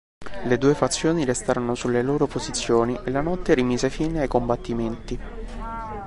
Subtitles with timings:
[0.45, 5.19] Le due fazioni restarono sulle loro posizioni e la notte mise fine ai combattimenti.